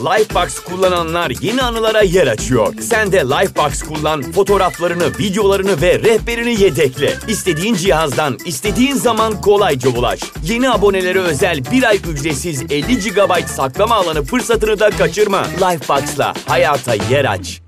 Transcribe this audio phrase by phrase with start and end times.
[0.00, 2.74] Lifebox kullananlar yeni anılara yer açıyor.
[2.80, 7.14] Sen de Lifebox kullan, fotoğraflarını, videolarını ve rehberini yedekle.
[7.28, 10.20] İstediğin cihazdan, istediğin zaman kolayca ulaş.
[10.44, 15.42] Yeni abonelere özel bir ay ücretsiz 50 GB saklama alanı fırsatını da kaçırma.
[15.44, 17.60] Lifebox'la hayata yer aç.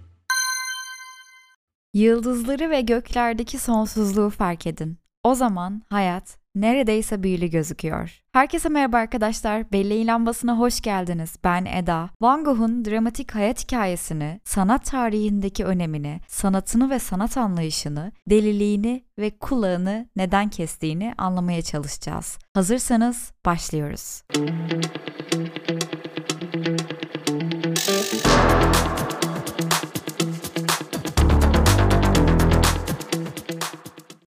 [1.95, 4.99] Yıldızları ve göklerdeki sonsuzluğu fark edin.
[5.25, 8.23] O zaman hayat neredeyse büyülü gözüküyor.
[8.33, 9.73] Herkese merhaba arkadaşlar.
[9.73, 11.37] Belleğin lambasına hoş geldiniz.
[11.45, 12.11] Ben Eda.
[12.21, 20.09] Van Gogh'un dramatik hayat hikayesini, sanat tarihindeki önemini, sanatını ve sanat anlayışını, deliliğini ve kulağını
[20.17, 22.39] neden kestiğini anlamaya çalışacağız.
[22.55, 24.23] Hazırsanız başlıyoruz.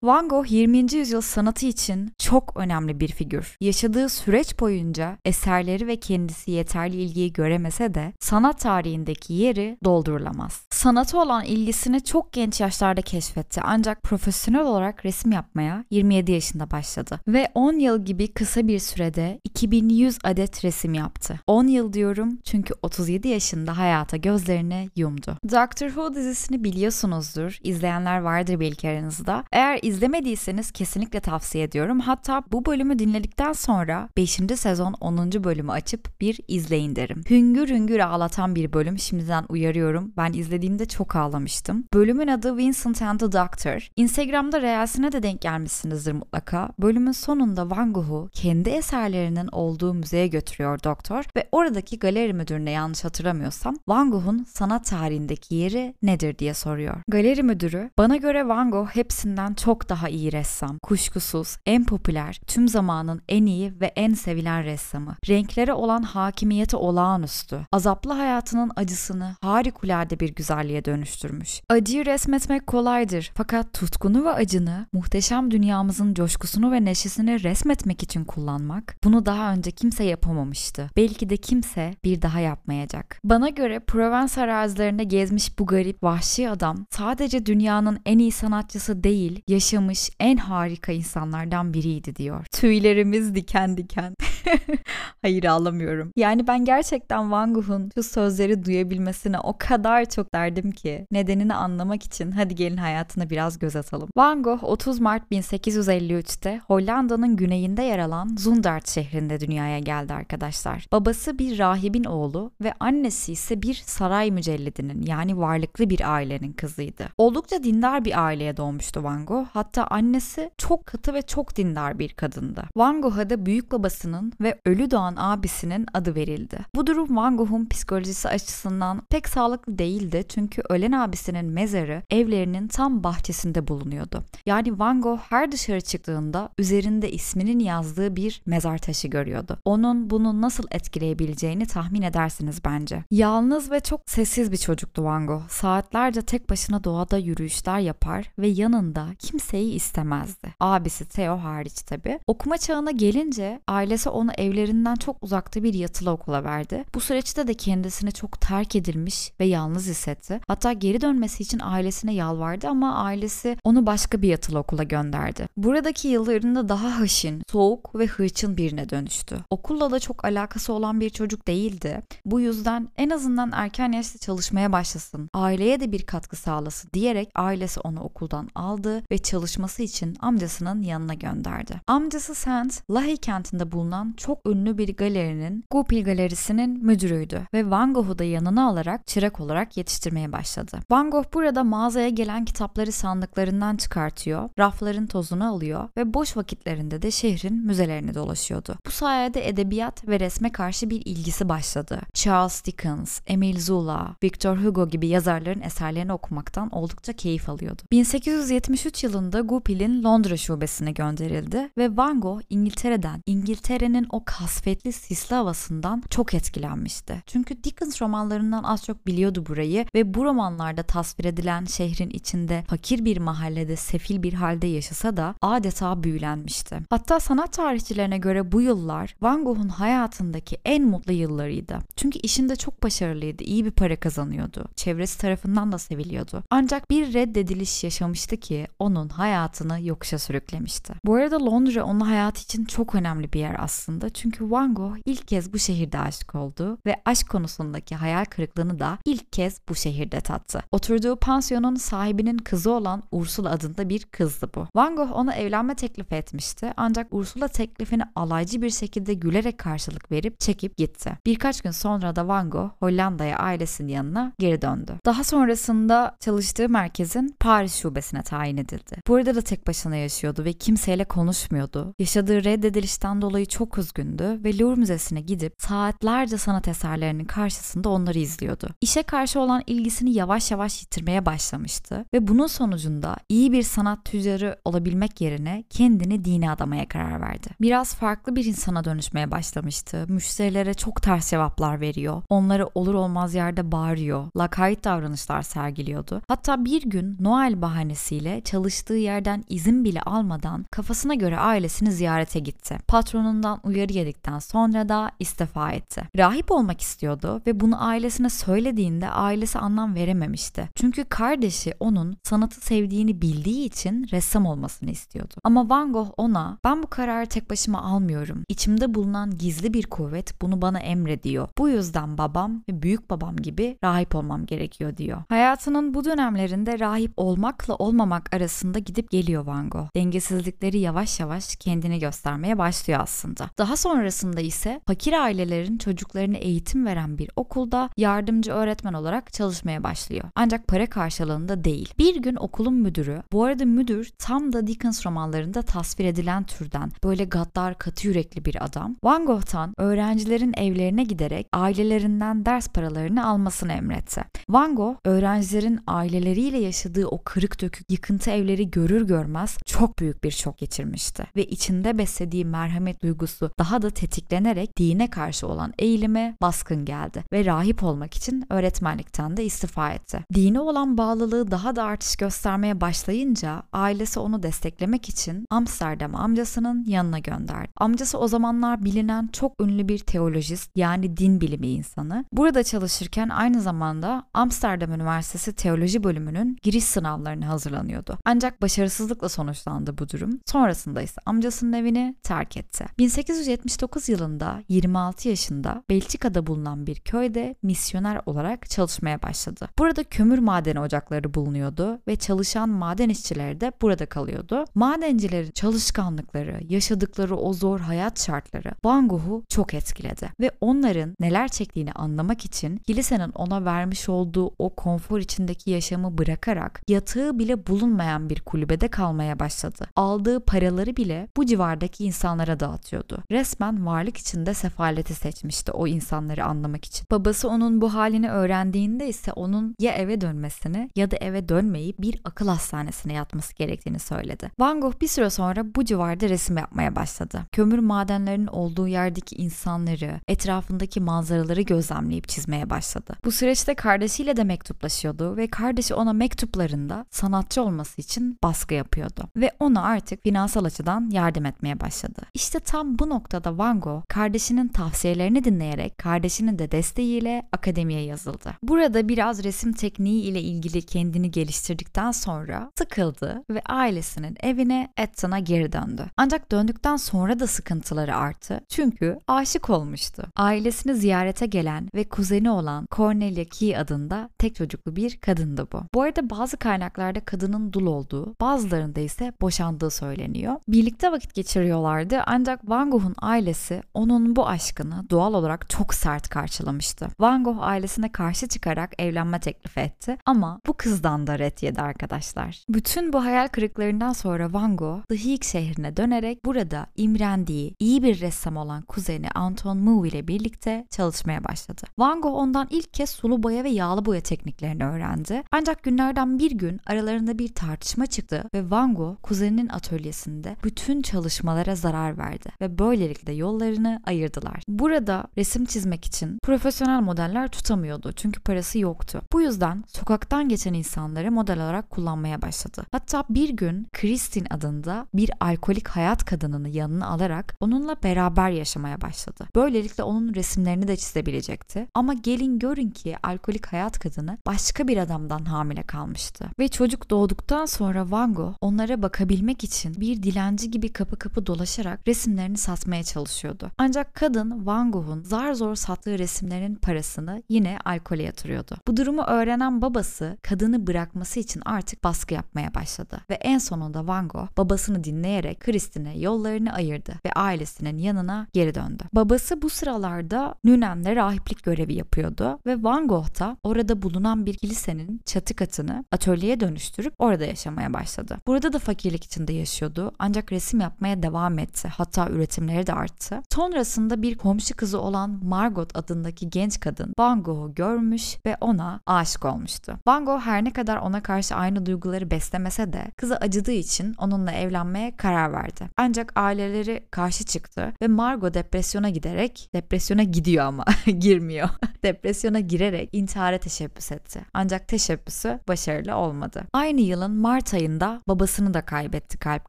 [0.02, 0.78] Van Gogh 20.
[0.94, 3.56] yüzyıl sanatı için çok önemli bir figür.
[3.60, 10.66] Yaşadığı süreç boyunca eserleri ve kendisi yeterli ilgiyi göremese de sanat tarihindeki yeri doldurulamaz.
[10.70, 17.20] Sanatı olan ilgisini çok genç yaşlarda keşfetti ancak profesyonel olarak resim yapmaya 27 yaşında başladı
[17.28, 21.40] ve 10 yıl gibi kısa bir sürede 2100 adet resim yaptı.
[21.46, 25.36] 10 yıl diyorum çünkü 37 yaşında hayata gözlerini yumdu.
[25.44, 27.58] Doctor Who dizisini biliyorsunuzdur.
[27.62, 29.44] İzleyenler vardır belki aranızda.
[29.52, 32.00] Eğer izlemediyseniz kesinlikle tavsiye ediyorum.
[32.00, 34.30] Hatta bu bölümü dinledikten sonra 5.
[34.56, 35.44] sezon 10.
[35.44, 37.22] bölümü açıp bir izleyin derim.
[37.30, 40.12] Hüngür hüngür ağlatan bir bölüm şimdiden uyarıyorum.
[40.16, 41.84] Ben izlediğimde çok ağlamıştım.
[41.94, 43.88] Bölümün adı Vincent and the Doctor.
[43.96, 46.68] Instagram'da reelsine de denk gelmişsinizdir mutlaka.
[46.78, 53.04] Bölümün sonunda Van Gogh'u kendi eserlerinin olduğu müzeye götürüyor doktor ve oradaki galeri müdürüne yanlış
[53.04, 56.96] hatırlamıyorsam Van Gogh'un sanat tarihindeki yeri nedir diye soruyor.
[57.08, 60.78] Galeri müdürü bana göre Van Gogh hepsinden çok daha iyi ressam.
[60.78, 65.16] Kuşkusuz en popüler, tüm zamanın en iyi ve en sevilen ressamı.
[65.28, 67.66] Renklere olan hakimiyeti olağanüstü.
[67.72, 71.60] Azaplı hayatının acısını harikulade bir güzelliğe dönüştürmüş.
[71.68, 78.96] Acıyı resmetmek kolaydır fakat tutkunu ve acını muhteşem dünyamızın coşkusunu ve neşesini resmetmek için kullanmak
[79.04, 80.90] bunu daha önce kimse yapamamıştı.
[80.96, 83.20] Belki de kimse bir daha yapmayacak.
[83.24, 89.42] Bana göre Provence arazilerinde gezmiş bu garip vahşi adam sadece dünyanın en iyi sanatçısı değil,
[89.72, 92.44] yaşamış en harika insanlardan biriydi diyor.
[92.52, 94.14] Tüylerimiz diken diken.
[95.22, 96.12] Hayır ağlamıyorum.
[96.16, 102.02] Yani ben gerçekten Van Gogh'un şu sözleri duyabilmesine o kadar çok derdim ki nedenini anlamak
[102.02, 104.08] için hadi gelin hayatına biraz göz atalım.
[104.16, 110.86] Van Gogh 30 Mart 1853'te Hollanda'nın güneyinde yer alan Zundert şehrinde dünyaya geldi arkadaşlar.
[110.92, 117.08] Babası bir rahibin oğlu ve annesi ise bir saray mücellidinin yani varlıklı bir ailenin kızıydı.
[117.18, 119.46] Oldukça dindar bir aileye doğmuştu Van Gogh.
[119.52, 122.64] Hatta annesi çok katı ve çok dindar bir kadındı.
[122.76, 126.58] Van Gogh'a da büyük babasının ve ölü doğan abisinin adı verildi.
[126.74, 133.04] Bu durum Van Gogh'un psikolojisi açısından pek sağlıklı değildi çünkü ölen abisinin mezarı evlerinin tam
[133.04, 134.24] bahçesinde bulunuyordu.
[134.46, 139.58] Yani Van Gogh her dışarı çıktığında üzerinde isminin yazdığı bir mezar taşı görüyordu.
[139.64, 143.04] Onun bunu nasıl etkileyebileceğini tahmin edersiniz bence.
[143.10, 145.48] Yalnız ve çok sessiz bir çocuktu Van Gogh.
[145.48, 150.54] Saatlerce tek başına doğada yürüyüşler yapar ve yanında kimseyi istemezdi.
[150.60, 152.18] Abisi Theo hariç tabi.
[152.26, 156.84] Okuma çağına gelince ailesi onu evlerinden çok uzakta bir yatılı okula verdi.
[156.94, 160.40] Bu süreçte de kendisini çok terk edilmiş ve yalnız hissetti.
[160.46, 165.46] Hatta geri dönmesi için ailesine yalvardı ama ailesi onu başka bir yatılı okula gönderdi.
[165.56, 169.36] Buradaki yıllarında daha haşin, soğuk ve hırçın birine dönüştü.
[169.50, 172.02] Okulla da çok alakası olan bir çocuk değildi.
[172.24, 177.80] Bu yüzden en azından erken yaşta çalışmaya başlasın, aileye de bir katkı sağlasın diyerek ailesi
[177.80, 181.80] onu okuldan aldı ve çalışması için amcasının yanına gönderdi.
[181.86, 188.18] Amcası Saint, Lahey kentinde bulunan çok ünlü bir galerinin Goupil Galerisi'nin müdürüydü ve Van Gogh'u
[188.18, 190.78] da yanına alarak çırak olarak yetiştirmeye başladı.
[190.90, 197.10] Van Gogh burada mağazaya gelen kitapları sandıklarından çıkartıyor, rafların tozunu alıyor ve boş vakitlerinde de
[197.10, 198.74] şehrin müzelerini dolaşıyordu.
[198.86, 202.00] Bu sayede edebiyat ve resme karşı bir ilgisi başladı.
[202.14, 207.82] Charles Dickens, Emile Zola, Victor Hugo gibi yazarların eserlerini okumaktan oldukça keyif alıyordu.
[207.92, 216.02] 1873 yılında Goupil'in Londra şubesine gönderildi ve Van Gogh İngiltere'den, İngiltere'nin o kasvetli sisli havasından
[216.10, 217.22] çok etkilenmişti.
[217.26, 223.04] Çünkü Dickens romanlarından az çok biliyordu burayı ve bu romanlarda tasvir edilen şehrin içinde fakir
[223.04, 226.78] bir mahallede sefil bir halde yaşasa da adeta büyülenmişti.
[226.90, 231.78] Hatta sanat tarihçilerine göre bu yıllar Van Gogh'un hayatındaki en mutlu yıllarıydı.
[231.96, 234.64] Çünkü işinde çok başarılıydı, iyi bir para kazanıyordu.
[234.76, 236.42] Çevresi tarafından da seviliyordu.
[236.50, 240.94] Ancak bir reddediliş yaşamıştı ki onun hayatını yokuşa sürüklemişti.
[241.04, 243.91] Bu arada Londra onun hayatı için çok önemli bir yer aslında.
[244.14, 248.98] Çünkü Van Gogh ilk kez bu şehirde aşık oldu ve aşk konusundaki hayal kırıklığını da
[249.04, 250.62] ilk kez bu şehirde tattı.
[250.72, 254.66] Oturduğu pansiyonun sahibinin kızı olan Ursula adında bir kızdı bu.
[254.74, 260.40] Van Gogh ona evlenme teklifi etmişti ancak Ursula teklifini alaycı bir şekilde gülerek karşılık verip
[260.40, 261.12] çekip gitti.
[261.26, 264.92] Birkaç gün sonra da Van Gogh Hollanda'ya ailesinin yanına geri döndü.
[265.06, 268.96] Daha sonrasında çalıştığı merkezin Paris şubesine tayin edildi.
[269.08, 271.94] Burada da tek başına yaşıyordu ve kimseyle konuşmuyordu.
[271.98, 278.68] Yaşadığı reddedilişten dolayı çok üzgündü ve Louvre Müzesi'ne gidip saatlerce sanat eserlerinin karşısında onları izliyordu.
[278.80, 284.56] İşe karşı olan ilgisini yavaş yavaş yitirmeye başlamıştı ve bunun sonucunda iyi bir sanat tüccarı
[284.64, 287.48] olabilmek yerine kendini dine adamaya karar verdi.
[287.60, 290.06] Biraz farklı bir insana dönüşmeye başlamıştı.
[290.08, 292.22] Müşterilere çok ters cevaplar veriyor.
[292.28, 294.28] Onları olur olmaz yerde bağırıyor.
[294.36, 296.22] Lakayt davranışlar sergiliyordu.
[296.28, 302.78] Hatta bir gün Noel bahanesiyle çalıştığı yerden izin bile almadan kafasına göre ailesini ziyarete gitti.
[302.88, 306.02] Patronundan uyarı yedikten sonra da istifa etti.
[306.16, 310.68] Rahip olmak istiyordu ve bunu ailesine söylediğinde ailesi anlam verememişti.
[310.74, 315.34] Çünkü kardeşi onun sanatı sevdiğini bildiği için ressam olmasını istiyordu.
[315.44, 318.44] Ama Van Gogh ona ben bu kararı tek başıma almıyorum.
[318.48, 321.48] İçimde bulunan gizli bir kuvvet bunu bana emrediyor.
[321.58, 325.22] Bu yüzden babam ve büyük babam gibi rahip olmam gerekiyor diyor.
[325.28, 329.88] Hayatının bu dönemlerinde rahip olmakla olmamak arasında gidip geliyor Van Gogh.
[329.96, 333.50] Dengesizlikleri yavaş yavaş kendini göstermeye başlıyor aslında.
[333.58, 340.24] Daha sonrasında ise fakir ailelerin çocuklarına eğitim veren bir okulda yardımcı öğretmen olarak çalışmaya başlıyor.
[340.34, 341.94] Ancak para karşılığında değil.
[341.98, 347.24] Bir gün okulun müdürü, bu arada müdür tam da Dickens romanlarında tasvir edilen türden böyle
[347.24, 348.96] gaddar katı yürekli bir adam.
[349.04, 354.24] Van Gogh'tan öğrencilerin evlerine giderek ailelerinden ders paralarını almasını emretti.
[354.48, 360.30] Van Gogh öğrencilerin aileleriyle yaşadığı o kırık dökük yıkıntı evleri görür görmez çok büyük bir
[360.30, 366.84] şok geçirmişti ve içinde beslediği merhamet duygusu daha da tetiklenerek dine karşı olan eğilime baskın
[366.84, 370.20] geldi ve rahip olmak için öğretmenlikten de istifa etti.
[370.34, 377.18] Dine olan bağlılığı daha da artış göstermeye başlayınca ailesi onu desteklemek için Amsterdam amcasının yanına
[377.18, 377.68] gönderdi.
[377.76, 382.24] Amcası o zamanlar bilinen çok ünlü bir teolojist yani din bilimi insanı.
[382.32, 388.18] Burada çalışırken aynı zamanda Amsterdam Üniversitesi Teoloji bölümünün giriş sınavlarına hazırlanıyordu.
[388.24, 390.40] Ancak başarısızlıkla sonuçlandı bu durum.
[390.46, 392.86] Sonrasında ise amcasının evini terk etti.
[393.32, 399.68] 1879 yılında 26 yaşında Belçika'da bulunan bir köyde misyoner olarak çalışmaya başladı.
[399.78, 404.64] Burada kömür madeni ocakları bulunuyordu ve çalışan maden işçileri de burada kalıyordu.
[404.74, 411.92] Madencilerin çalışkanlıkları, yaşadıkları o zor hayat şartları Van Gogh'u çok etkiledi ve onların neler çektiğini
[411.92, 418.40] anlamak için kilisenin ona vermiş olduğu o konfor içindeki yaşamı bırakarak yatağı bile bulunmayan bir
[418.40, 419.86] kulübede kalmaya başladı.
[419.96, 423.21] Aldığı paraları bile bu civardaki insanlara dağıtıyordu.
[423.30, 427.06] Resmen varlık içinde sefaleti seçmişti o insanları anlamak için.
[427.10, 432.20] Babası onun bu halini öğrendiğinde ise onun ya eve dönmesini ya da eve dönmeyip bir
[432.24, 434.50] akıl hastanesine yatması gerektiğini söyledi.
[434.58, 437.40] Van Gogh bir süre sonra bu civarda resim yapmaya başladı.
[437.52, 443.14] Kömür madenlerinin olduğu yerdeki insanları, etrafındaki manzaraları gözlemleyip çizmeye başladı.
[443.24, 449.50] Bu süreçte kardeşiyle de mektuplaşıyordu ve kardeşi ona mektuplarında sanatçı olması için baskı yapıyordu ve
[449.60, 452.22] ona artık finansal açıdan yardım etmeye başladı.
[452.34, 458.52] İşte tam bu noktada Van Gogh kardeşinin tavsiyelerini dinleyerek kardeşinin de desteğiyle akademiye yazıldı.
[458.62, 465.72] Burada biraz resim tekniği ile ilgili kendini geliştirdikten sonra sıkıldı ve ailesinin evine Eton'a geri
[465.72, 466.06] döndü.
[466.16, 468.60] Ancak döndükten sonra da sıkıntıları arttı.
[468.68, 470.22] Çünkü aşık olmuştu.
[470.36, 475.82] Ailesini ziyarete gelen ve kuzeni olan Cornelia Key adında tek çocuklu bir kadındı bu.
[475.94, 480.56] Bu arada bazı kaynaklarda kadının dul olduğu, bazılarında ise boşandığı söyleniyor.
[480.68, 487.08] Birlikte vakit geçiriyorlardı ancak Van Gogh'un ailesi onun bu aşkını doğal olarak çok sert karşılamıştı.
[487.20, 492.64] Van Gogh ailesine karşı çıkarak evlenme teklifi etti ama bu kızdan da ret yedi arkadaşlar.
[492.68, 498.56] Bütün bu hayal kırıklarından sonra Van Gogh Dihik şehrine dönerek burada imrendiği iyi bir ressam
[498.56, 501.82] olan kuzeni Anton Mou ile birlikte çalışmaya başladı.
[501.98, 505.42] Van Gogh ondan ilk kez sulu boya ve yağlı boya tekniklerini öğrendi.
[505.52, 511.74] Ancak günlerden bir gün aralarında bir tartışma çıktı ve Van Gogh kuzeninin atölyesinde bütün çalışmalara
[511.74, 514.62] zarar verdi ve böylelikle yollarını ayırdılar.
[514.68, 519.22] Burada resim çizmek için profesyonel modeller tutamıyordu çünkü parası yoktu.
[519.32, 522.84] Bu yüzden sokaktan geçen insanları model olarak kullanmaya başladı.
[522.92, 529.48] Hatta bir gün Christine adında bir alkolik hayat kadınını yanına alarak onunla beraber yaşamaya başladı.
[529.54, 531.86] Böylelikle onun resimlerini de çizebilecekti.
[531.94, 536.44] Ama gelin görün ki alkolik hayat kadını başka bir adamdan hamile kalmıştı.
[536.58, 542.08] Ve çocuk doğduktan sonra Van Gogh onlara bakabilmek için bir dilenci gibi kapı kapı dolaşarak
[542.08, 543.70] resimlerini satmaya çalışıyordu.
[543.78, 548.76] Ancak kadın Van Gogh'un zar zor sattığı resimlerin parasını yine alkole yatırıyordu.
[548.88, 554.28] Bu durumu öğrenen babası kadını bırakması için artık baskı yapmaya başladı ve en sonunda Van
[554.28, 559.04] Gogh babasını dinleyerek Christine yollarını ayırdı ve ailesinin yanına geri döndü.
[559.12, 565.20] Babası bu sıralarda Nünen'de rahiplik görevi yapıyordu ve Van Gogh da orada bulunan bir kilisenin
[565.26, 568.38] çatı katını atölyeye dönüştürüp orada yaşamaya başladı.
[568.46, 571.88] Burada da fakirlik içinde yaşıyordu ancak resim yapmaya devam etti.
[571.88, 572.26] Hatta
[572.62, 573.42] üretimleri de arttı.
[573.54, 579.44] Sonrasında bir komşu kızı olan Margot adındaki genç kadın Van Gogh'u görmüş ve ona aşık
[579.44, 579.98] olmuştu.
[580.06, 584.52] Van Gogh her ne kadar ona karşı aynı duyguları beslemese de kızı acıdığı için onunla
[584.52, 585.88] evlenmeye karar verdi.
[585.96, 590.84] Ancak aileleri karşı çıktı ve Margot depresyona giderek depresyona gidiyor ama
[591.18, 591.68] girmiyor.
[592.02, 594.40] depresyona girerek intihara teşebbüs etti.
[594.54, 596.64] Ancak teşebbüsü başarılı olmadı.
[596.72, 599.68] Aynı yılın Mart ayında babasını da kaybetti kalp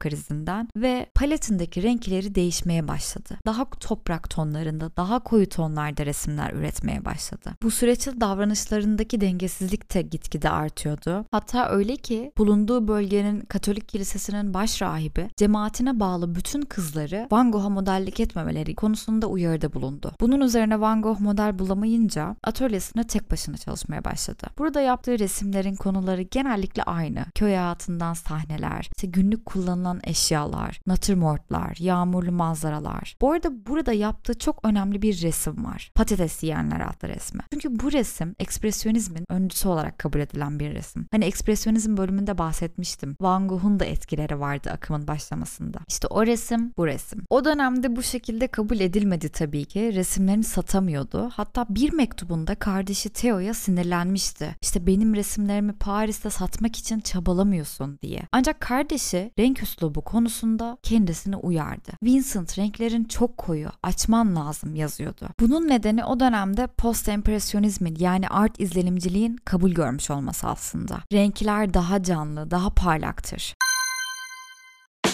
[0.00, 3.38] krizinden ve paletindeki renkleri değişmeye başladı.
[3.46, 7.50] Daha toprak tonlarında, daha koyu tonlarda resimler üretmeye başladı.
[7.62, 11.24] Bu süreçte davranışlarındaki dengesizlik de gitgide artıyordu.
[11.30, 17.68] Hatta öyle ki bulunduğu bölgenin Katolik Kilisesi'nin baş rahibi cemaatine bağlı bütün kızları Van Gogh'a
[17.68, 20.12] modellik etmemeleri konusunda uyarıda bulundu.
[20.20, 24.46] Bunun üzerine Van Gogh model bulamayınca atölyesine tek başına çalışmaya başladı.
[24.58, 27.24] Burada yaptığı resimlerin konuları genellikle aynı.
[27.34, 32.32] Köy hayatından sahneler, işte günlük kullanılan eşyalar, natürmortlar, yağmurlu
[32.74, 33.16] manzaralar.
[33.20, 35.90] Bu arada burada yaptığı çok önemli bir resim var.
[35.94, 37.40] Patates yiyenler adlı resmi.
[37.52, 41.06] Çünkü bu resim ekspresyonizmin öncüsü olarak kabul edilen bir resim.
[41.10, 43.16] Hani ekspresyonizm bölümünde bahsetmiştim.
[43.20, 45.78] Van Gogh'un da etkileri vardı akımın başlamasında.
[45.88, 47.24] İşte o resim bu resim.
[47.30, 49.94] O dönemde bu şekilde kabul edilmedi tabii ki.
[49.94, 51.30] Resimlerini satamıyordu.
[51.32, 54.56] Hatta bir mektubunda kardeşi Theo'ya sinirlenmişti.
[54.62, 58.22] İşte benim resimlerimi Paris'te satmak için çabalamıyorsun diye.
[58.32, 61.90] Ancak kardeşi renk üslubu konusunda kendisini uyardı.
[62.02, 65.28] Vincent renklerin çok koyu, açman lazım yazıyordu.
[65.40, 70.98] Bunun nedeni o dönemde post-empresyonizmin yani art izlenimciliğin kabul görmüş olması aslında.
[71.12, 73.54] Renkler daha canlı, daha parlaktır.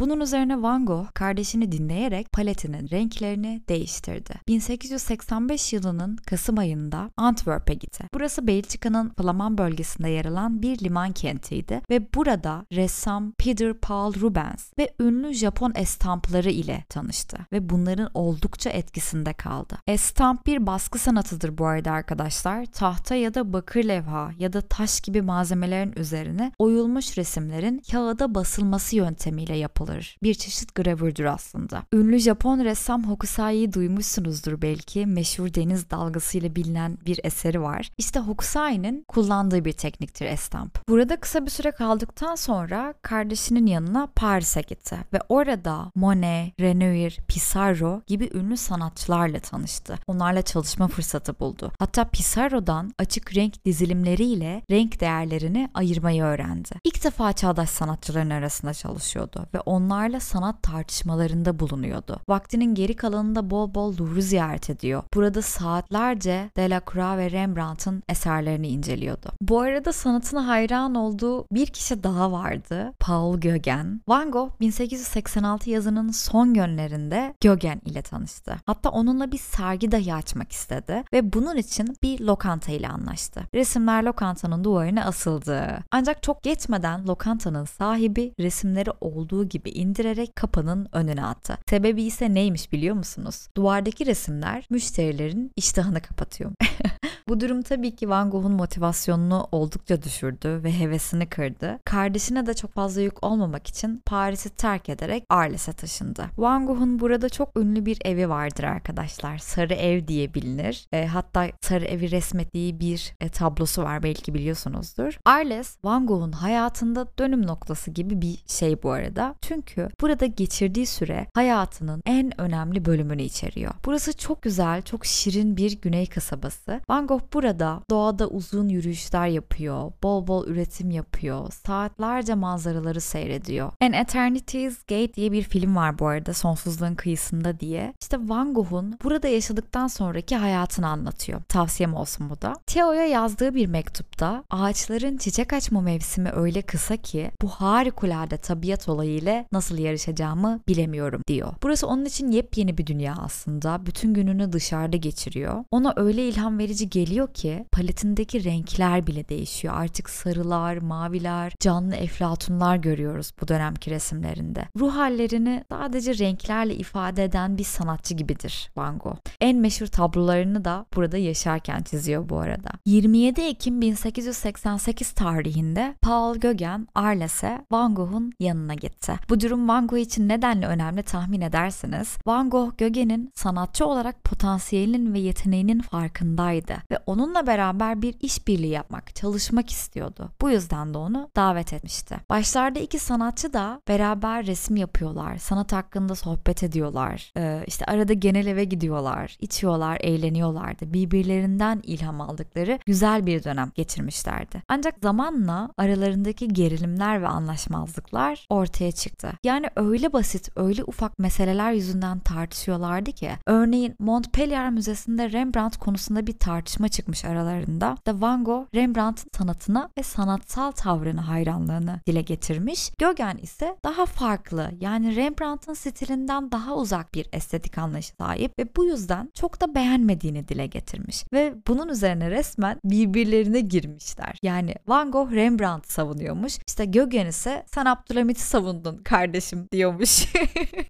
[0.00, 4.34] Bunun üzerine Van Gogh kardeşini dinleyerek paletinin renklerini değiştirdi.
[4.48, 8.04] 1885 yılının Kasım ayında Antwerp'e gitti.
[8.14, 14.72] Burası Belçika'nın Flaman bölgesinde yer alan bir liman kentiydi ve burada ressam Peter Paul Rubens
[14.78, 19.78] ve ünlü Japon estampları ile tanıştı ve bunların oldukça etkisinde kaldı.
[19.86, 22.66] Estamp bir baskı sanatıdır bu arada arkadaşlar.
[22.66, 28.96] Tahta ya da bakır levha ya da taş gibi malzemelerin üzerine oyulmuş resimlerin kağıda basılması
[28.96, 30.18] yöntemiyle yapılır yapılır.
[30.22, 31.82] Bir çeşit gravürdür aslında.
[31.92, 35.06] Ünlü Japon ressam Hokusai'yi duymuşsunuzdur belki.
[35.06, 37.90] Meşhur deniz dalgası ile bilinen bir eseri var.
[37.98, 40.88] İşte Hokusai'nin kullandığı bir tekniktir estamp.
[40.88, 48.02] Burada kısa bir süre kaldıktan sonra kardeşinin yanına Paris'e gitti ve orada Monet, Renoir, Pissarro
[48.06, 49.98] gibi ünlü sanatçılarla tanıştı.
[50.06, 51.72] Onlarla çalışma fırsatı buldu.
[51.78, 56.70] Hatta Pissarro'dan açık renk dizilimleriyle renk değerlerini ayırmayı öğrendi.
[56.84, 62.20] İlk defa çağdaş sanatçıların arasında çalışıyordu ve onlarla sanat tartışmalarında bulunuyordu.
[62.28, 65.02] Vaktinin geri kalanında bol bol Louvre'u ziyaret ediyor.
[65.14, 69.32] Burada saatlerce Delacroix ve Rembrandt'ın eserlerini inceliyordu.
[69.40, 72.92] Bu arada sanatına hayran olduğu bir kişi daha vardı.
[73.00, 74.02] Paul Gauguin.
[74.08, 78.56] Van Gogh 1886 yazının son günlerinde Gauguin ile tanıştı.
[78.66, 83.42] Hatta onunla bir sergi dahi açmak istedi ve bunun için bir lokanta ile anlaştı.
[83.54, 85.78] Resimler lokantanın duvarına asıldı.
[85.90, 91.58] Ancak çok geçmeden lokantanın sahibi resimleri olduğu gibi gibi indirerek kapının önüne attı.
[91.70, 93.48] Sebebi ise neymiş biliyor musunuz?
[93.56, 96.52] Duvardaki resimler müşterilerin iştahını kapatıyor.
[97.28, 101.78] Bu durum tabii ki Van Gogh'un motivasyonunu oldukça düşürdü ve hevesini kırdı.
[101.84, 106.26] Kardeşine de çok fazla yük olmamak için Paris'i terk ederek Arles'e taşındı.
[106.38, 109.38] Van Gogh'un burada çok ünlü bir evi vardır arkadaşlar.
[109.38, 110.86] Sarı Ev diye bilinir.
[110.92, 115.18] E, hatta Sarı Evi resmettiği bir e, tablosu var belki biliyorsunuzdur.
[115.24, 119.34] Arles, Van Gogh'un hayatında dönüm noktası gibi bir şey bu arada.
[119.40, 123.72] Çünkü Çünkü burada geçirdiği süre hayatının en önemli bölümünü içeriyor.
[123.84, 126.80] Burası çok güzel, çok şirin bir güney kasabası.
[126.88, 133.72] Van Gogh burada doğada uzun yürüyüşler yapıyor, bol bol üretim yapıyor, saatlerce manzaraları seyrediyor.
[133.82, 137.94] An Eternity's Gate diye bir film var bu arada, Sonsuzluğun Kıyısında diye.
[138.00, 141.40] İşte Van Gogh'un burada yaşadıktan sonraki hayatını anlatıyor.
[141.48, 142.52] Tavsiyem olsun bu da.
[142.66, 149.10] Theo'ya yazdığı bir mektupta ağaçların çiçek açma mevsimi öyle kısa ki bu harikulade tabiat olayı
[149.10, 151.52] ile nasıl yarışacağımı bilemiyorum diyor.
[151.62, 153.86] Burası onun için yepyeni bir dünya aslında.
[153.86, 155.64] Bütün gününü dışarıda geçiriyor.
[155.70, 159.74] Ona öyle ilham verici geliyor ki paletindeki renkler bile değişiyor.
[159.76, 164.64] Artık sarılar, maviler, canlı eflatunlar görüyoruz bu dönemki resimlerinde.
[164.78, 169.16] Ruh hallerini sadece renklerle ifade eden bir sanatçı gibidir Van Gogh.
[169.40, 172.70] En meşhur tablolarını da burada yaşarken çiziyor bu arada.
[172.86, 179.12] 27 Ekim 1888 tarihinde Paul Gauguin Arles'e Van Gogh'un yanına gitti.
[179.28, 185.14] Bu durum Van Gogh için nedenle önemli tahmin ederseniz Van Gogh Gauguin'in sanatçı olarak potansiyelinin
[185.14, 190.30] ve yeteneğinin farkındaydı ve onunla beraber bir işbirliği yapmak, çalışmak istiyordu.
[190.40, 192.16] Bu yüzden de onu davet etmişti.
[192.30, 198.46] Başlarda iki sanatçı da beraber resim yapıyorlar, sanat hakkında sohbet ediyorlar, ee, işte arada genel
[198.46, 200.92] eve gidiyorlar, içiyorlar, eğleniyorlardı.
[200.92, 204.62] Birbirlerinden ilham aldıkları güzel bir dönem geçirmişlerdi.
[204.68, 209.25] Ancak zamanla aralarındaki gerilimler ve anlaşmazlıklar ortaya çıktı.
[209.44, 213.30] Yani öyle basit, öyle ufak meseleler yüzünden tartışıyorlardı ki.
[213.46, 217.96] Örneğin Montpellier Müzesi'nde Rembrandt konusunda bir tartışma çıkmış aralarında.
[218.06, 222.90] Da Van Gogh Rembrandt'ın sanatına ve sanatsal tavrına hayranlığını dile getirmiş.
[222.98, 228.84] Gauguin ise daha farklı yani Rembrandt'ın stilinden daha uzak bir estetik anlayışı sahip ve bu
[228.84, 231.24] yüzden çok da beğenmediğini dile getirmiş.
[231.32, 234.38] Ve bunun üzerine resmen birbirlerine girmişler.
[234.42, 236.58] Yani Van Gogh Rembrandt savunuyormuş.
[236.68, 240.32] İşte Gauguin ise sen Abdülhamit'i savundun kardeşim diyormuş.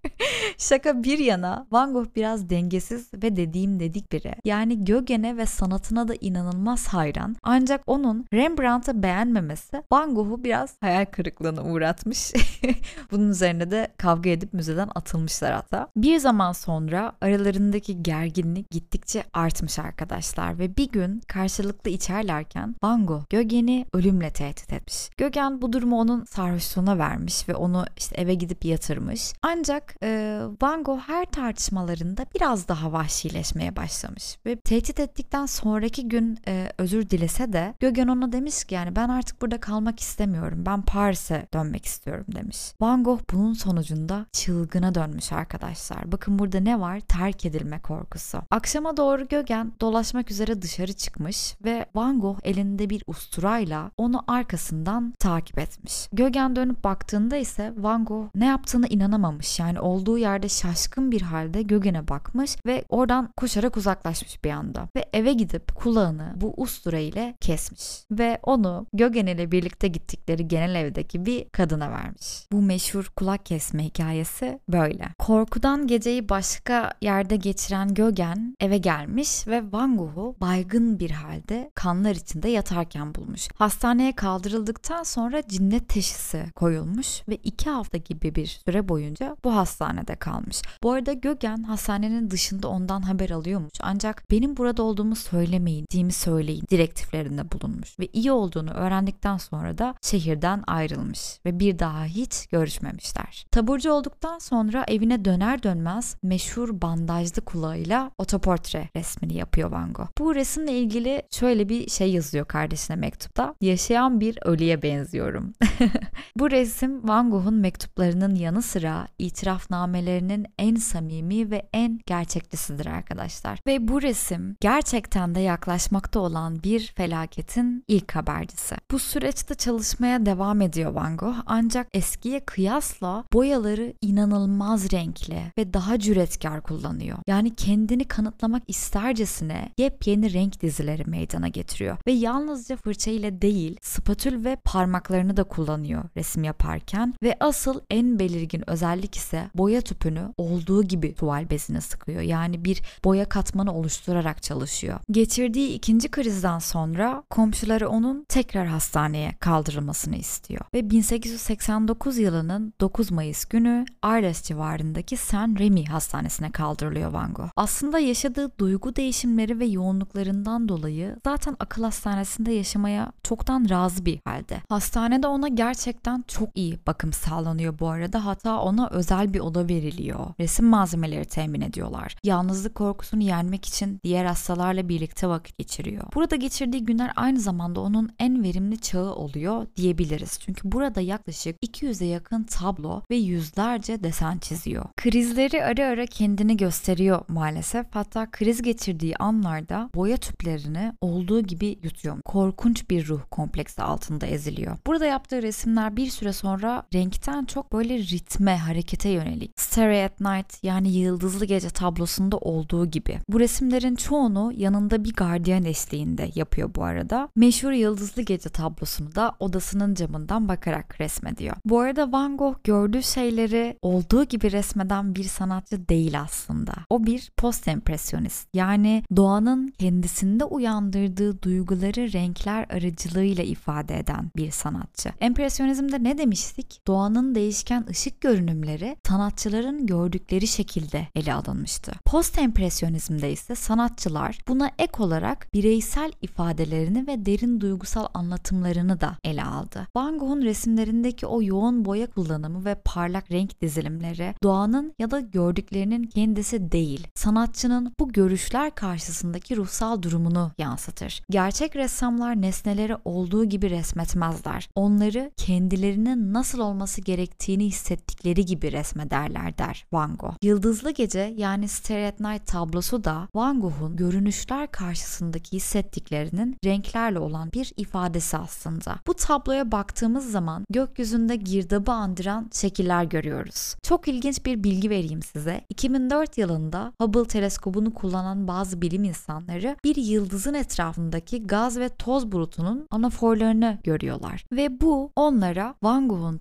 [0.57, 4.35] Şaka bir yana Van Gogh biraz dengesiz ve dediğim dedik biri.
[4.45, 7.35] Yani Gauguin'e ve sanatına da inanılmaz hayran.
[7.43, 12.33] Ancak onun Rembrandt'ı beğenmemesi Van Gogh'u biraz hayal kırıklığına uğratmış.
[13.11, 15.87] Bunun üzerine de kavga edip müzeden atılmışlar hatta.
[15.95, 23.29] Bir zaman sonra aralarındaki gerginlik gittikçe artmış arkadaşlar ve bir gün karşılıklı içerlerken Van Gogh
[23.29, 25.09] Gauguin'i ölümle tehdit etmiş.
[25.17, 27.85] Gauguin bu durumu onun sarhoşluğuna vermiş ve onu
[28.15, 29.33] eve gidip yatırmış.
[29.41, 36.39] Ancak e, Van Gogh her tartışmalarında biraz daha vahşileşmeye başlamış ve tehdit ettikten sonraki gün
[36.47, 40.63] e, özür dilese de Gauguin ona demiş ki yani ben artık burada kalmak istemiyorum.
[40.65, 42.73] Ben Paris'e dönmek istiyorum demiş.
[42.81, 46.11] Van Gogh bunun sonucunda çılgına dönmüş arkadaşlar.
[46.11, 46.99] Bakın burada ne var?
[46.99, 48.41] Terk edilme korkusu.
[48.51, 55.13] Akşama doğru Gauguin dolaşmak üzere dışarı çıkmış ve Van Gogh elinde bir usturayla onu arkasından
[55.19, 56.07] takip etmiş.
[56.13, 59.59] Gauguin dönüp baktığında ise Van Gogh ne yaptığını inanamamış.
[59.59, 64.87] Yani olduğu yerde şaşkın bir halde Gauguin'e bakmış ve oradan koşarak uzaklaşmış bir anda.
[64.95, 68.03] Ve eve gidip kulağını bu ustura ile kesmiş.
[68.11, 72.47] Ve onu Gauguin ile birlikte gittikleri genel evdeki bir kadına vermiş.
[72.51, 75.07] Bu meşhur kulak kesme hikayesi böyle.
[75.19, 79.97] Korkudan geceyi başka yerde geçiren Gauguin eve gelmiş ve Van
[80.41, 83.47] baygın bir halde kanlar içinde yatarken bulmuş.
[83.55, 90.15] Hastaneye kaldırıldıktan sonra cinnet teşhisi koyulmuş ve iki hafta gibi bir süre boyunca bu hastanede
[90.15, 90.61] kalmış.
[90.83, 96.63] Bu arada Gauguin hastanenin dışında ondan haber alıyormuş ancak benim burada olduğumu söylemeyin, diyemi söyleyin
[96.71, 103.45] direktiflerinde bulunmuş ve iyi olduğunu öğrendikten sonra da şehirden ayrılmış ve bir daha hiç görüşmemişler.
[103.51, 110.07] Taburcu olduktan sonra evine döner dönmez meşhur bandajlı kulağıyla otoportre resmini yapıyor Van Gogh.
[110.17, 113.55] Bu resimle ilgili şöyle bir şey yazıyor kardeşine mektupta.
[113.61, 115.53] Yaşayan bir ölüye benziyorum.
[116.35, 123.59] Bu resim Van Gogh'un mektuplarının yanı sıra itirafnamelerinin en samimi ve en gerçeklisidir arkadaşlar.
[123.67, 128.75] Ve bu resim gerçekten de yaklaşmakta olan bir felaketin ilk habercisi.
[128.91, 135.99] Bu süreçte çalışmaya devam ediyor Van Gogh ancak eskiye kıyasla boyaları inanılmaz renkli ve daha
[135.99, 137.17] cüretkar kullanıyor.
[137.27, 144.45] Yani kendini kanıtlamak istercesine yepyeni renk dizileri meydana getiriyor ve yalnızca fırça ile değil spatül
[144.45, 150.33] ve parmaklarını da kullanıyor resim yaparken ve asıl en belirgin özellik ise boya tüpü çöpünü
[150.37, 152.21] olduğu gibi tuval bezine sıkıyor.
[152.21, 154.99] Yani bir boya katmanı oluşturarak çalışıyor.
[155.11, 160.61] Geçirdiği ikinci krizden sonra komşuları onun tekrar hastaneye kaldırılmasını istiyor.
[160.73, 167.49] Ve 1889 yılının 9 Mayıs günü Arles civarındaki Saint Remy hastanesine kaldırılıyor Van Gogh.
[167.55, 174.61] Aslında yaşadığı duygu değişimleri ve yoğunluklarından dolayı zaten akıl hastanesinde yaşamaya çoktan razı bir halde.
[174.69, 178.25] Hastanede ona gerçekten çok iyi bakım sağlanıyor bu arada.
[178.25, 180.19] Hatta ona özel bir oda veriliyor.
[180.39, 182.15] Resim malzemeleri temin ediyorlar.
[182.23, 186.03] Yalnızlık korkusunu yenmek için diğer hastalarla birlikte vakit geçiriyor.
[186.15, 190.39] Burada geçirdiği günler aynı zamanda onun en verimli çağı oluyor diyebiliriz.
[190.39, 194.85] Çünkü burada yaklaşık 200'e yakın tablo ve yüzlerce desen çiziyor.
[194.97, 197.85] Krizleri ara ara kendini gösteriyor maalesef.
[197.91, 202.21] Hatta kriz geçirdiği anlarda boya tüplerini olduğu gibi yutuyor.
[202.25, 204.77] Korkunç bir ruh kompleksi altında eziliyor.
[204.87, 209.51] Burada yaptığı resimler bir süre sonra renkten çok böyle ritme, harekete yönelik.
[209.59, 213.19] Starry at Night yani Yıldızlı Gece tablosunda olduğu gibi.
[213.29, 217.29] Bu resimlerin çoğunu yanında bir gardiyan eşliğinde yapıyor bu arada.
[217.35, 221.55] Meşhur Yıldızlı Gece tablosunu da odasının camından bakarak resmediyor.
[221.65, 226.73] Bu arada Van Gogh gördüğü şeyleri olduğu gibi resmeden bir sanatçı değil aslında.
[226.89, 228.47] O bir post empresyonist.
[228.53, 235.09] Yani doğanın kendisinde uyandırdığı duyguları renkler aracılığıyla ifade eden bir sanatçı.
[235.21, 236.81] Empresyonizmde ne demiştik?
[236.87, 241.91] Doğanın değişken ışık görünümleri sanatçıların gördükleri şekilde ele alınmıştı.
[242.05, 249.43] Post empresyonizmde ise sanatçılar buna ek olarak bireysel ifadelerini ve derin duygusal anlatımlarını da ele
[249.43, 249.87] aldı.
[249.95, 256.03] Van Gogh'un resimlerindeki o yoğun boya kullanımı ve parlak renk dizilimleri doğanın ya da gördüklerinin
[256.03, 261.21] kendisi değil, sanatçının bu görüşler karşısındaki ruhsal durumunu yansıtır.
[261.29, 264.69] Gerçek ressamlar nesneleri olduğu gibi resmetmezler.
[264.75, 267.16] Onları kendilerinin nasıl olması gerektiğini
[267.65, 270.33] hissettikleri gibi resmederler der Van Gogh.
[270.41, 277.51] Yıldızlı Gece yani Starry at Night tablosu da Van Gogh'un görünüşler karşısındaki hissettiklerinin renklerle olan
[277.53, 278.95] bir ifadesi aslında.
[279.07, 283.75] Bu tabloya baktığımız zaman gökyüzünde girdabı andıran şekiller görüyoruz.
[283.83, 285.61] Çok ilginç bir bilgi vereyim size.
[285.69, 292.87] 2004 yılında Hubble teleskobunu kullanan bazı bilim insanları bir yıldızın etrafındaki gaz ve toz bulutunun
[292.91, 294.45] anaforlarını görüyorlar.
[294.51, 296.37] Ve bu onlara Van Gogh'un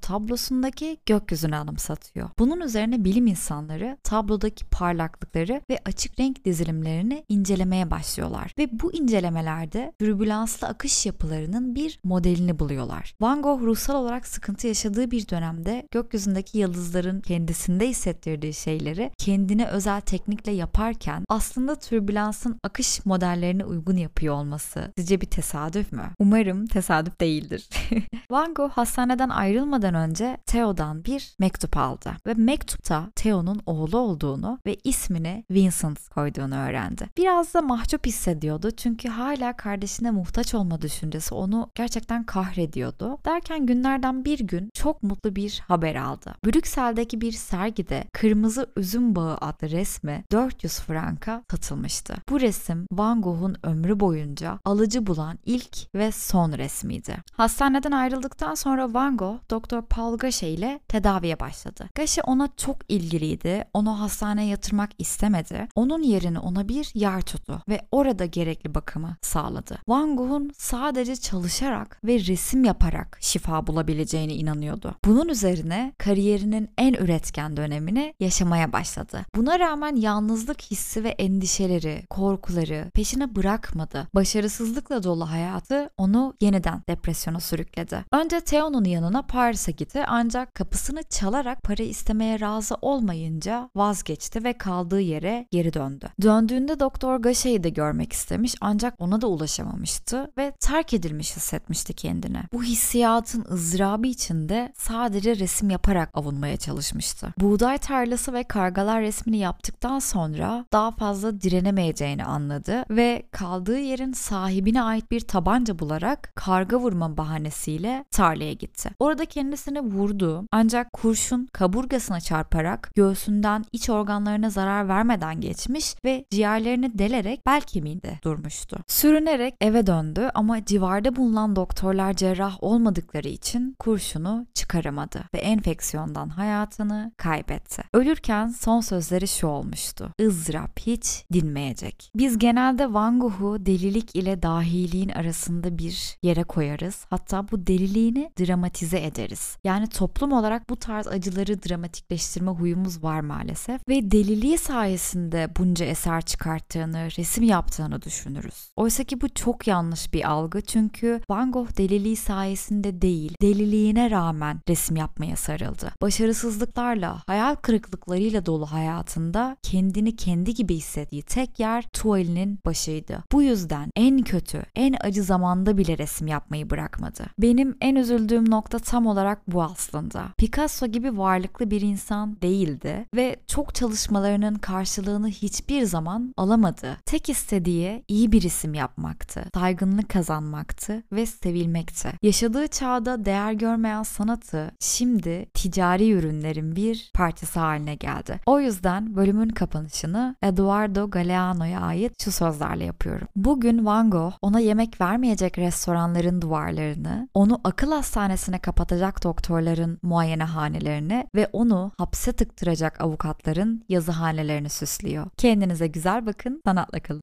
[0.67, 2.31] tablosundaki gökyüzünü anımsatıyor.
[2.39, 8.53] Bunun üzerine bilim insanları tablodaki parlaklıkları ve açık renk dizilimlerini incelemeye başlıyorlar.
[8.59, 13.15] Ve bu incelemelerde türbülanslı akış yapılarının bir modelini buluyorlar.
[13.21, 20.01] Van Gogh ruhsal olarak sıkıntı yaşadığı bir dönemde gökyüzündeki yıldızların kendisinde hissettirdiği şeyleri kendine özel
[20.01, 26.11] teknikle yaparken aslında türbülansın akış modellerine uygun yapıyor olması sizce bir tesadüf mü?
[26.19, 27.69] Umarım tesadüf değildir.
[28.31, 34.77] Van Gogh hastaneden ayrılmadan önce Theo'dan bir mektup aldı ve mektupta Theo'nun oğlu olduğunu ve
[34.85, 37.09] ismini Vincent koyduğunu öğrendi.
[37.17, 43.19] Biraz da mahcup hissediyordu çünkü hala kardeşine muhtaç olma düşüncesi onu gerçekten kahrediyordu.
[43.25, 46.35] Derken günlerden bir gün çok mutlu bir haber aldı.
[46.45, 52.15] Brüksel'deki bir sergide Kırmızı Üzüm Bağı adlı resmi 400 franka satılmıştı.
[52.29, 57.17] Bu resim Van Gogh'un ömrü boyunca alıcı bulan ilk ve son resmiydi.
[57.33, 59.81] Hastaneden ayrıldıktan sonra Van Gogh Dr.
[59.81, 61.89] Paul Gachet ile tedaviye başladı.
[61.95, 63.65] Gachet ona çok ilgiliydi.
[63.75, 65.69] Onu hastaneye yatırmak istemedi.
[65.75, 69.79] Onun yerine ona bir yer tuttu ve orada gerekli bakımı sağladı.
[69.89, 74.95] Van Gogh'un sadece çalışarak ve resim yaparak şifa bulabileceğine inanıyordu.
[75.05, 79.25] Bunun üzerine kariyerinin en üretken dönemini yaşamaya başladı.
[79.37, 84.09] Buna rağmen yalnızlık hissi ve endişeleri, korkuları peşine bırakmadı.
[84.15, 88.05] Başarısızlıkla dolu hayatı onu yeniden depresyona sürükledi.
[88.13, 95.01] Önce Theo'nun yanına Paris'e gitti ancak kapısını çalarak para istemeye razı olmayınca vazgeçti ve kaldığı
[95.01, 96.09] yere geri döndü.
[96.23, 102.39] Döndüğünde Doktor Gachet'i de görmek istemiş ancak ona da ulaşamamıştı ve terk edilmiş hissetmişti kendini.
[102.53, 107.35] Bu hissiyatın ızdırabı içinde sadece resim yaparak avunmaya çalışmıştı.
[107.41, 114.83] Buğday tarlası ve kargalar resmini yaptıktan sonra daha fazla direnemeyeceğini anladı ve kaldığı yerin sahibine
[114.83, 118.91] ait bir tabanca bularak karga vurma bahanesiyle tarlaya gitti.
[118.99, 126.99] Orada kendisini vurdu ancak kurşun kaburgasına çarparak göğsünden iç organlarına zarar vermeden geçmiş ve ciğerlerini
[126.99, 128.77] delerek bel kemiğinde durmuştu.
[128.89, 137.13] Sürünerek eve döndü ama civarda bulunan doktorlar cerrah olmadıkları için kurşunu çıkaramadı ve enfeksiyondan hayatını
[137.17, 137.83] kaybetti.
[137.93, 140.13] Ölürken son sözleri şu olmuştu.
[140.21, 142.11] ızdırap hiç dinmeyecek.
[142.15, 147.05] Biz genelde Van Gogh'u delilik ile dahiliğin arasında bir yere koyarız.
[147.11, 149.59] Hatta bu deliliğini dramatize ederiz.
[149.65, 156.23] Yani toplum olarak bu tarz acıları dramatikleştirme huyumuz var maalesef ve deliliği sayesinde bunca eser
[156.23, 158.71] çıkarttığını, resim yaptığını düşünürüz.
[158.77, 164.61] Oysa ki bu çok yanlış bir algı çünkü Van Gogh deliliği sayesinde değil, deliliğine rağmen
[164.69, 165.93] resim yapmaya sarıldı.
[166.03, 173.25] Başarısızlıklarla, hayal kırıklıklarıyla dolu hayatında kendini kendi gibi hissettiği tek yer tuvalinin başıydı.
[173.33, 177.27] Bu yüzden en kötü, en acı zamanda bile resim yapmayı bırakmadı.
[177.39, 180.06] Benim en üzüldüğüm nokta tam olarak bu aslında.
[180.39, 186.97] Picasso gibi varlıklı bir insan değildi ve çok çalışmalarının karşılığını hiçbir zaman alamadı.
[187.07, 192.13] Tek istediği iyi bir isim yapmaktı, saygınlık kazanmaktı ve sevilmekti.
[192.23, 198.41] Yaşadığı çağda değer görmeyen sanatı şimdi ticari ürünlerin bir parçası haline geldi.
[198.47, 203.29] O yüzden bölümün kapanışını Eduardo Galeano'ya ait şu sözlerle yapıyorum.
[203.37, 211.49] Bugün Van Gogh ona yemek vermeyecek restoranların duvarlarını, onu akıl hastanesine kapatacak doktorların muayenehanelerini ve
[211.53, 215.27] onu hapse tıktıracak avukatların yazıhanelerini süslüyor.
[215.37, 217.23] Kendinize güzel bakın, sanatla kalın.